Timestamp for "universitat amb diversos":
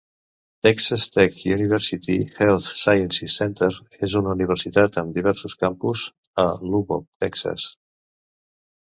4.37-5.55